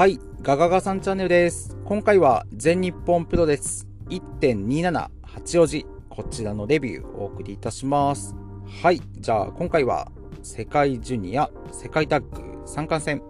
[0.00, 1.76] はい、ガガガさんチャンネルです。
[1.84, 8.34] 今回は全日本プロレス1.27八王子、こちらのレビューをお送りいたします。
[8.82, 10.10] はい、じゃあ今回は
[10.42, 13.20] 世界ジュニア、世界タッグ三冠戦、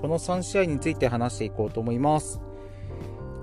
[0.00, 2.40] この3試合について話していこうと思います。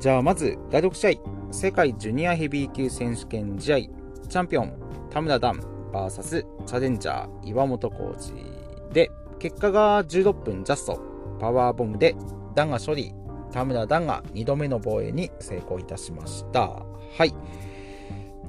[0.02, 4.73] じゃあまず第6試合、世界ジュニアヘビー級選手権試合、チャンピオン、
[5.10, 5.62] 田村段
[5.94, 10.99] VS チャレンジャー、岩本浩二で、結果が16分ジャスト、
[11.40, 12.18] パワーボムで
[12.55, 13.13] ダンが処理、
[13.52, 16.84] 田村ダンが2度目の防衛に成功いたしました。
[17.17, 17.34] はい。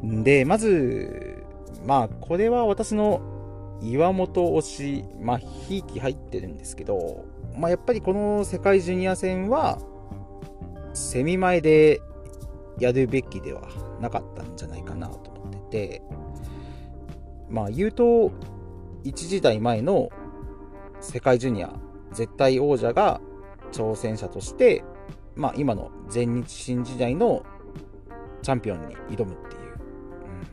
[0.03, 1.45] で、まず、
[1.85, 3.21] まあ、これは私の
[3.83, 7.25] 岩本推し、まあ、ひいき入ってるんですけど、
[7.57, 9.79] まあ、やっぱりこの世界ジュニア戦は、
[10.93, 12.01] セミ前で
[12.79, 13.63] やるべきでは
[14.01, 16.03] なかったんじゃないかなと思ってて、
[17.49, 18.33] まあ、言うと、
[19.03, 20.11] 一時代前の
[21.01, 21.73] 世界ジュニア
[22.13, 23.21] 絶対王者が
[23.73, 24.85] 挑戦者として、
[25.37, 27.45] まあ、今の全日新時代の
[28.43, 29.63] チャンピオンに挑むっていう。
[29.63, 29.75] う
[30.37, 30.47] ん、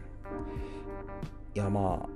[1.56, 2.10] いや、まあ、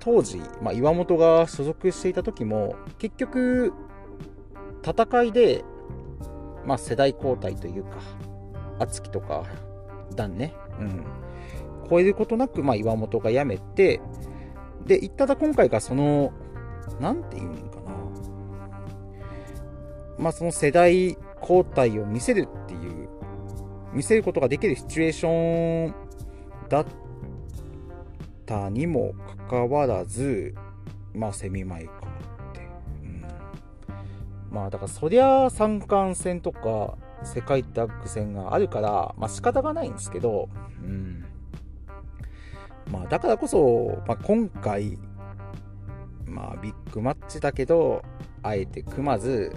[0.00, 3.72] 当時、まあ、岩本が所属していた時も、結局、
[4.82, 5.64] 戦いで、
[6.64, 7.98] まあ、世代交代というか、
[8.78, 9.44] 敦樹とか、
[10.14, 11.04] 段ね、うん、
[11.90, 14.00] 超えることなく、まあ、岩本が辞めて、
[14.86, 16.32] で、いっただ今回がその、
[17.00, 17.77] なんていうんか。
[20.18, 23.08] まあその世代交代を見せるっていう、
[23.92, 25.94] 見せることができるシチュエーション
[26.68, 26.86] だっ
[28.44, 30.54] たにもかかわらず、
[31.14, 31.92] まあセミ前か
[32.50, 32.60] って。
[33.02, 33.24] うん、
[34.50, 40.48] まあだからそりゃ三冠戦とか世界タッグ戦があるから、まあ仕方がないんですけど、
[40.82, 41.24] うん。
[42.90, 44.98] まあだからこそ、まあ、今回、
[46.26, 48.02] まあビッグマッチだけど、
[48.42, 49.52] あえて組まず、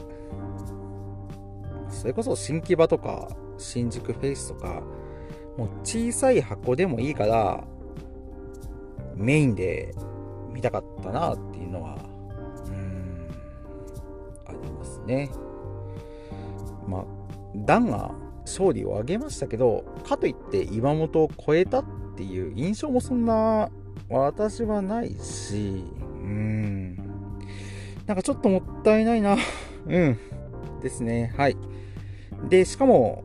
[1.89, 4.81] それこそ新木場とか新宿フェイスとか、
[5.57, 7.63] もう小さい箱でもいいから、
[9.15, 9.93] メインで
[10.51, 11.97] 見たかったなっていうのは、
[12.67, 13.29] うん、
[14.47, 15.29] ありますね。
[16.87, 17.05] まあ、
[17.55, 18.11] ダンが
[18.41, 23.69] 勝利を挙げましたけど、かといって岩本を超えたっていう印象もそんな
[24.09, 26.95] 私はないし、うん。
[28.07, 29.37] なんかちょっともったいないな。
[29.87, 30.17] うん。
[30.81, 31.33] ですね。
[31.37, 31.57] はい。
[32.49, 33.23] で、しかも、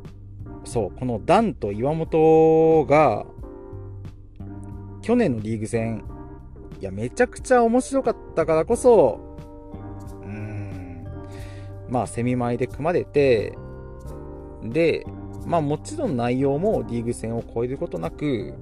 [0.65, 3.27] そう、このダンと岩本が、
[5.03, 6.05] 去年のリーグ戦、
[6.81, 9.21] いや、めちゃくちゃ面白かったからこそ、
[10.23, 11.07] うーん、
[11.89, 13.57] まあ、セミ前で組まれて、
[14.63, 15.07] で、
[15.47, 18.55] まあ、もちろん内容もリーグ戦を超えることなく、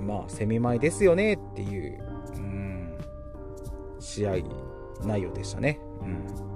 [0.00, 2.02] まあ、セミ前ですよねっていう、
[2.36, 2.98] うん、
[3.98, 4.36] 試合
[5.02, 5.80] 内容でしたね。
[6.02, 6.53] うん、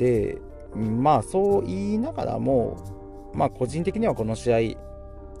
[0.00, 0.40] で、
[0.74, 4.58] まあそう言いながらも、まあ個人的にはこの試合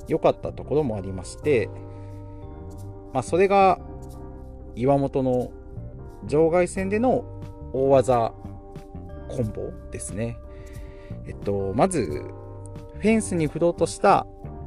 [0.06, 1.70] 良かったところもありまして、
[3.14, 3.80] まあそれが
[4.76, 5.50] 岩本の
[6.26, 7.24] 場外戦での
[7.72, 8.34] 大技
[9.28, 10.36] コンボですね。
[11.26, 12.04] えっと、まず、
[12.98, 14.26] フェンスに振ろうとした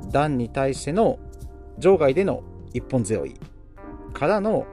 [0.10, 1.20] 段に対しての
[1.78, 2.42] 場外での
[2.74, 3.36] 一本背負い
[4.14, 4.66] からの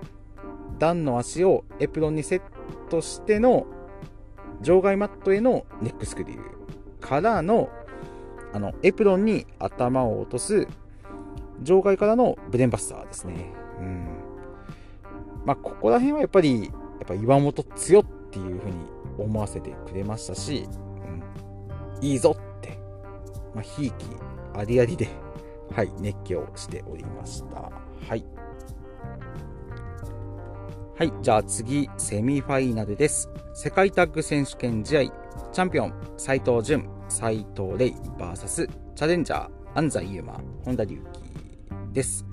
[0.78, 2.42] 段の足をエプロンにセッ
[2.88, 3.66] トしての
[4.60, 7.70] 場外マットへのネックスクリューからの
[8.52, 10.66] あのエプロンに頭を落とす
[11.60, 13.52] 場外からのブレンバスターですね。
[13.78, 14.08] うん。
[15.44, 16.72] まあ、ここら辺はやっぱり、やっ
[17.06, 18.78] ぱ岩本強っていう風に
[19.18, 20.66] 思わせてくれましたし、
[22.00, 22.78] うん、いいぞって、
[23.54, 23.94] まあ、ひいき
[24.54, 25.08] ありありで、
[25.74, 27.70] はい、熱狂しておりました。
[28.08, 28.24] はい。
[31.00, 33.30] はい、じゃあ次、セミファイナルです。
[33.54, 35.04] 世界タッグ選手権試合、
[35.50, 41.22] チャンピオン、斉藤潤、斉藤レイ VS チャレンジャー、安西優真、本田隆起
[41.94, 42.26] です。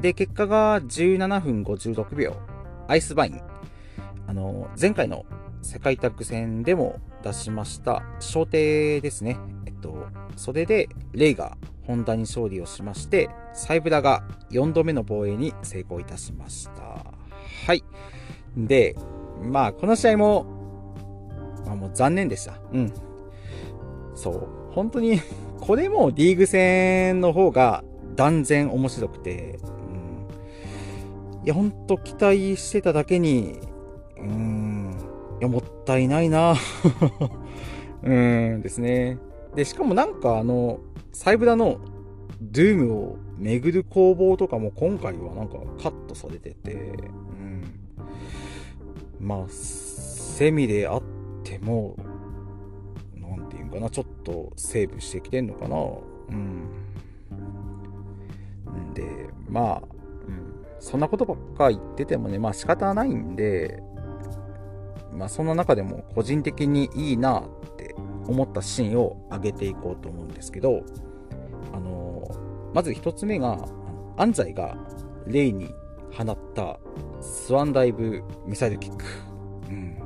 [0.00, 2.34] で、結果が17分56秒、
[2.88, 3.40] アイスバイン。
[4.26, 5.24] あの、前回の
[5.62, 9.38] 世界タッグ戦でも出しました、小艇ですね。
[9.66, 11.56] えっと、それで、レイが
[11.86, 16.93] 本田に勝利をしまして、サイブラが4度目の防衛に成功いたしました。
[18.56, 18.66] はい。
[18.66, 18.96] で、
[19.42, 20.46] まあ、この試合も、
[21.66, 22.60] まあもう残念でした。
[22.72, 22.92] うん。
[24.14, 24.72] そう。
[24.72, 25.20] 本当に、
[25.60, 27.84] これもリーグ戦の方が
[28.16, 29.58] 断然面白くて、
[29.88, 31.44] うん。
[31.44, 33.60] いや、ほんと期待してただけに、
[34.18, 34.94] うん。
[35.40, 36.54] いや、もったいないな
[38.02, 39.18] うんですね。
[39.54, 40.80] で、しかもなんかあの、
[41.12, 41.78] サイブラの
[42.40, 46.76] ドゥームを巡る攻防とかも今回はなんかカットされてて、う
[47.44, 47.53] ん。
[49.24, 51.02] まあ、セミであっ
[51.42, 51.96] ても、
[53.16, 55.78] なんていうんかな、ちょっとセーブしてきてんのかな。
[56.28, 56.68] うん。
[58.92, 59.82] で、まあ、
[60.28, 63.82] うん、そんなことばっか言っててもね、まあ仕方ないんで、
[65.10, 67.94] まあそんな中でも個人的にいいなって
[68.26, 70.82] 思ったシーンを上げていこうと思うんですけど、
[71.72, 72.30] あの、
[72.74, 73.66] まず一つ目が、
[74.18, 74.76] 安西が
[75.26, 75.74] レイに
[76.14, 76.78] 放った
[77.20, 79.04] スワンダイブミサイルキック。
[79.68, 79.98] うん。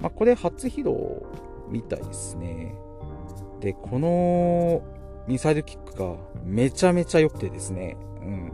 [0.00, 1.22] まあ、これ初披露
[1.68, 2.74] みたいですね。
[3.60, 4.82] で、この
[5.26, 7.96] ミサイルキックがめちゃめちゃ良くてですね。
[8.20, 8.52] うん。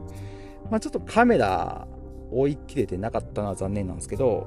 [0.70, 1.86] まあ、ちょっとカメラ
[2.30, 4.46] 追い切れてなかったのは残念なんですけど、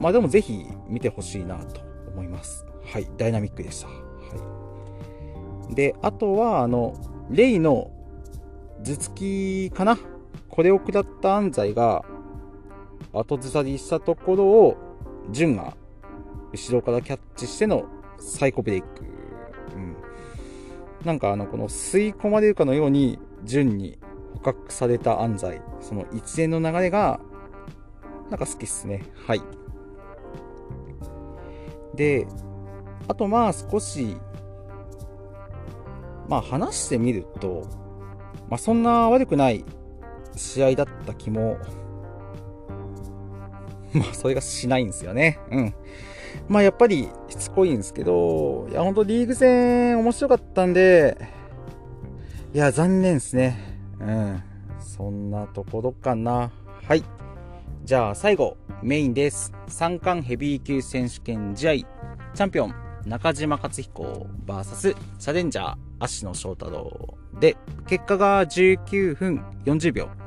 [0.00, 2.66] まあでもぜひ見てほしいなと思います。
[2.84, 3.06] はい。
[3.16, 3.88] ダイナミックでした。
[3.88, 3.94] は
[5.70, 5.74] い。
[5.74, 6.94] で、あとは、あの、
[7.30, 7.90] レイの
[8.82, 9.98] 頭突きかな
[10.52, 12.04] これを下った安西が
[13.14, 14.76] 後ずさりしたところを、
[15.30, 15.74] 潤が
[16.52, 17.84] 後ろからキャッチしての
[18.18, 18.86] サイコブレイク。
[19.74, 19.96] うん。
[21.06, 23.98] なんかあの、この吸い込まれるかのように、潤に
[24.34, 25.62] 捕獲された安西。
[25.80, 27.18] その一連の流れが、
[28.28, 29.04] なんか好きっすね。
[29.26, 29.42] はい。
[31.94, 32.26] で、
[33.08, 34.18] あとまあ少し、
[36.28, 37.62] まあ話してみると、
[38.50, 39.64] まあそんな悪くない
[40.36, 41.58] 試合だった気も
[43.94, 45.38] まあ、それがしないんですよね。
[45.50, 45.74] うん。
[46.48, 51.16] まあ、やっぱりしつこいんですけど、いや、ほんとリーグ戦面白かったんで、
[52.54, 53.58] いや、残念ですね。
[54.00, 54.42] うん。
[54.80, 56.50] そんなところかな。
[56.86, 57.04] はい。
[57.84, 59.52] じゃあ、最後、メインです。
[59.68, 62.74] 三冠ヘビー級選手権試合、チャンピオン、
[63.06, 67.56] 中島克彦 VS チャレンジャー、足野翔太郎で、
[67.86, 70.21] 結果が19分40秒。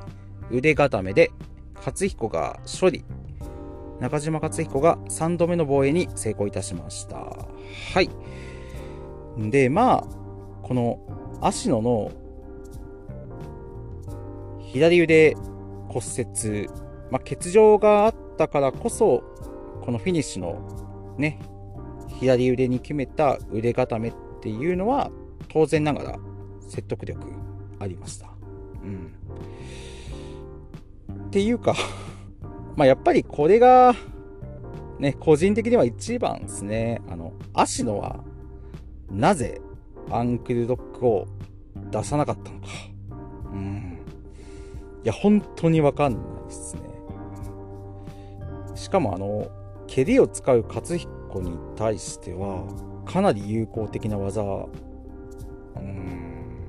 [0.51, 1.31] 腕固めで、
[1.75, 3.03] 克彦が処理、
[3.99, 7.17] 中島克彦が3度目の防衛に成功いたしました。
[7.17, 8.09] はい。
[9.37, 10.07] で、まあ、
[10.61, 10.99] この
[11.41, 12.11] 足野の
[14.71, 15.35] 左腕
[15.87, 16.67] 骨折、
[17.09, 19.23] まあ、欠場があったからこそ、
[19.81, 21.39] このフィニッシュのね、
[22.19, 25.11] 左腕に決めた腕固めっていうのは、
[25.49, 26.19] 当然ながら
[26.67, 27.21] 説得力
[27.79, 28.27] ありました。
[28.83, 29.13] うん。
[31.35, 31.75] ていうか
[32.77, 33.93] まあやっぱりこれが、
[34.99, 37.01] ね、個人的には一番ですね。
[37.09, 38.23] あの、足野は、
[39.11, 39.59] なぜ
[40.09, 41.27] アンクルドッグを
[41.91, 42.67] 出さなかったのか。
[43.51, 43.99] うん。
[45.03, 46.81] いや、本当にわかんないですね。
[48.75, 49.47] しかもあの、
[49.87, 52.63] 蹴りを使う勝彦に対しては、
[53.05, 56.65] かなり有効的な技、うん。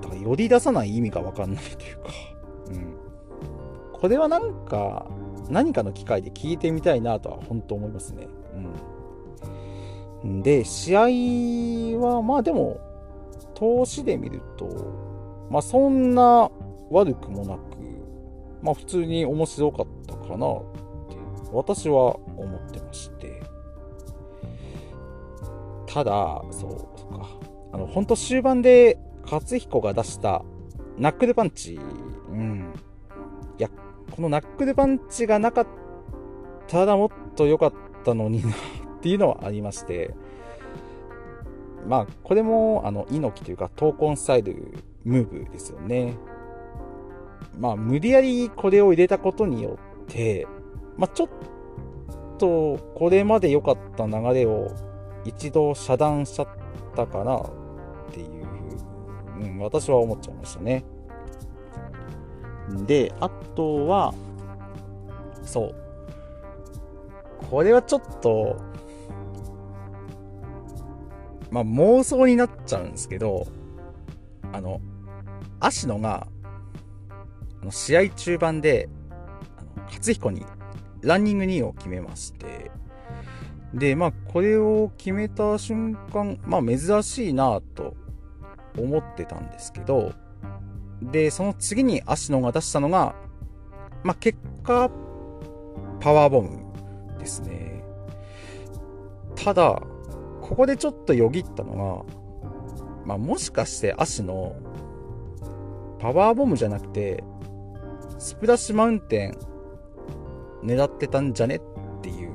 [0.00, 2.08] だから、より出さない意味がわかんないというか、
[2.70, 3.05] うん。
[4.00, 5.06] これはなんか、
[5.48, 8.28] 何かの機会で聞いてみたいなとは本当思いますね。
[10.22, 10.42] うん。
[10.42, 11.00] で、試合
[12.00, 12.80] は、まあでも、
[13.54, 14.66] 投資で見ると、
[15.50, 16.50] まあそんな
[16.90, 17.60] 悪くもなく、
[18.62, 20.60] まあ普通に面白かったかなっ
[21.08, 21.16] て
[21.52, 23.42] 私は思ってまして。
[25.86, 27.28] ただ、そう、そっか。
[27.72, 30.44] あの、本当終盤で勝彦が出した
[30.98, 31.78] ナックルパンチ、
[34.16, 35.66] このナックルパンチがなかっ
[36.66, 38.54] たらもっと良かったのになっ
[39.02, 40.14] ていうのはありまして、
[41.86, 44.72] まあ、これも、あの、猪木というか、闘魂スタイル
[45.04, 46.16] ムーブですよね。
[47.58, 50.48] まあ、無理やりこれを入れたことによって、
[50.96, 51.28] まあ、ちょっ
[52.38, 54.68] と、これまで良かった流れを
[55.26, 56.48] 一度遮断しちゃっ
[56.96, 57.50] たかなっ
[58.12, 58.46] ていう、
[59.40, 60.86] うん、私は思っちゃいましたね。
[62.86, 64.14] で、あとは、
[65.42, 65.74] そう。
[67.50, 68.56] これはちょっと、
[71.50, 73.46] まあ妄想になっちゃうんですけど、
[74.52, 74.80] あの、
[75.60, 76.26] 芦野が、
[77.62, 78.88] あの試合中盤で、
[79.56, 80.44] あの勝彦に
[81.02, 82.70] ランニング2を決めまして、
[83.74, 87.94] で、まあ、これを決めた瞬間、まあ、珍しいなと
[88.78, 90.12] 思ってたんですけど、
[91.02, 93.14] で、その次に芦野が出したのが、
[94.02, 94.90] まあ、結果、
[96.00, 96.58] パワーボム
[97.18, 97.82] ですね。
[99.34, 99.82] ただ、
[100.42, 102.26] ここでちょっとよぎったのが、
[103.04, 104.56] まあ、もしかして芦野、
[105.98, 107.24] パワーボムじゃなくて、
[108.18, 109.38] スプラッシュマウンテン
[110.62, 111.60] 狙ってたんじゃねっ
[112.02, 112.30] ていう。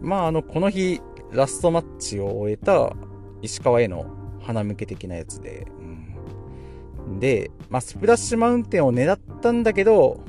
[0.00, 1.00] うん、まあ、あの、この日、
[1.32, 2.92] ラストマッチを終えた
[3.42, 4.06] 石川への
[4.40, 5.66] 花向け的なやつで、
[7.20, 10.20] で、まあ、スプラッシュマウンテンを狙ったんだけど、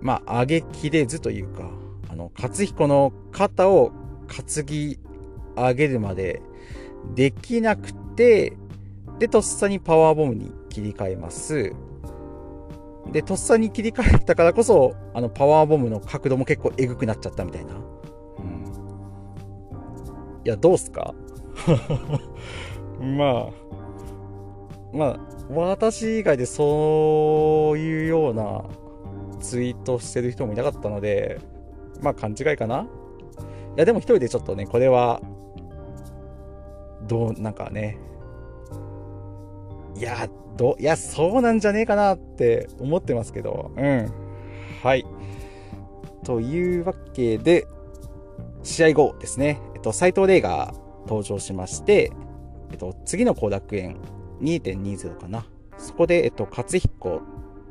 [0.00, 1.70] まあ、上げきれずというか、
[2.18, 3.92] の、勝彦の肩を
[4.26, 4.98] 担ぎ
[5.56, 6.42] 上げるまで
[7.14, 8.58] できなくて、
[9.18, 11.72] で、とっさにパワーボムに切り替えます。
[13.10, 17.74] で、とっさに切り替えたからこそ、あの、パワーボムの角度も結構エグくなっちゃったみたいな。
[17.74, 17.76] う
[18.42, 18.64] ん。
[20.44, 21.14] いや、どうすか？
[23.00, 23.50] まあ、
[24.92, 25.20] まあ、
[25.50, 28.64] 私以外でそういうような
[29.40, 31.40] ツイートしてる人もいなかったので、
[32.02, 32.86] まあ勘違いかない
[33.78, 35.20] や、でも一人でちょっとね、これは、
[37.06, 37.96] どう、なんかね、
[39.96, 44.12] いや、ど、いや、そうなんじゃねえかなって思ってますけど、うん。
[44.82, 45.06] はい。
[46.24, 47.66] というわけで、
[48.64, 52.12] 試合後ですね、えっと、斎藤麗が登場しまして、
[52.72, 53.96] えっと、次の後楽園
[54.40, 55.46] 2.20かな。
[55.76, 57.22] そこで、えっと、勝彦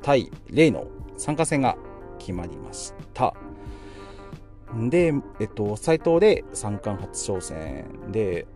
[0.01, 1.77] 対レイの参加戦が
[2.19, 3.33] 決まりました。
[4.89, 8.47] で、えっと、斎藤で三冠初挑戦で、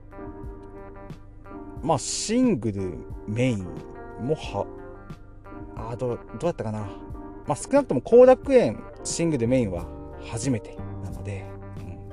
[1.81, 2.93] まあ、シングル
[3.27, 3.63] メイン
[4.21, 4.65] もは、
[5.75, 6.79] あど、どうやったかな。
[7.47, 9.85] まあ、少なくとも後楽園シングルメインは
[10.29, 11.45] 初めてなので、
[11.79, 12.09] うん、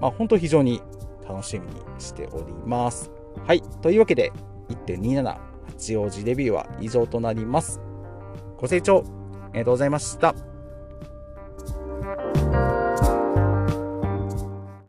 [0.00, 0.82] まあ、本当非常に
[1.28, 3.10] 楽しみにしております。
[3.46, 3.62] はい。
[3.82, 4.32] というわけで、
[4.68, 5.22] 1.27
[5.66, 7.80] 八王子デビューは以上となります。
[8.58, 9.04] ご清聴
[9.42, 10.34] ありがとうございました。